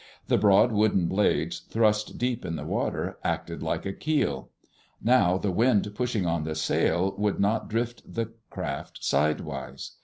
[0.29, 4.49] The broad wooden blades, thrust deep in the water, acted like a keel.
[4.99, 9.97] Now the wind pushing on the sail would not drift the craft sidewise.